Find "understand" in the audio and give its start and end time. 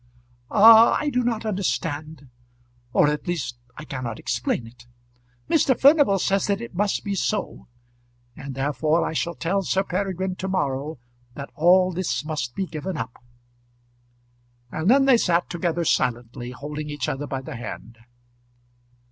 1.45-2.27